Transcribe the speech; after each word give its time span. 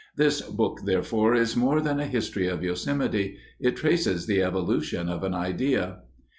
__This 0.25 0.41
book, 0.49 0.79
therefore, 0.85 1.35
is 1.35 1.55
more 1.55 1.79
than 1.79 1.99
a 1.99 2.07
history 2.07 2.47
of 2.47 2.63
Yosemite. 2.63 3.37
It 3.59 3.75
traces 3.75 4.25
the 4.25 4.41
evolution 4.41 5.07
of 5.09 5.23
an 5.23 5.35
idea. 5.35 5.99